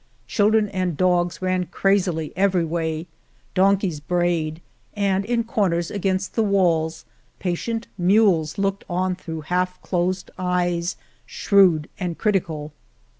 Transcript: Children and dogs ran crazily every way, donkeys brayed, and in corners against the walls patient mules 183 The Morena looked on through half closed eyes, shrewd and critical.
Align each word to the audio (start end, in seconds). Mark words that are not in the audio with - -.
Children 0.25 0.67
and 0.69 0.97
dogs 0.97 1.43
ran 1.43 1.67
crazily 1.67 2.33
every 2.35 2.65
way, 2.65 3.05
donkeys 3.53 3.99
brayed, 3.99 4.59
and 4.95 5.23
in 5.23 5.43
corners 5.43 5.91
against 5.91 6.33
the 6.33 6.41
walls 6.41 7.05
patient 7.37 7.85
mules 7.99 8.57
183 8.57 8.57
The 8.57 8.91
Morena 8.91 9.09
looked 9.09 9.09
on 9.11 9.15
through 9.15 9.55
half 9.55 9.79
closed 9.83 10.31
eyes, 10.39 10.95
shrewd 11.27 11.87
and 11.99 12.17
critical. 12.17 12.73